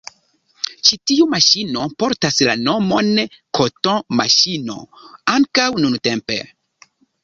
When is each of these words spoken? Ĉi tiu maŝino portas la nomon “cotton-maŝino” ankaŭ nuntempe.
Ĉi 0.87 0.97
tiu 1.11 1.27
maŝino 1.33 1.83
portas 2.05 2.41
la 2.49 2.57
nomon 2.63 3.13
“cotton-maŝino” 3.61 4.83
ankaŭ 5.39 5.73
nuntempe. 5.87 6.45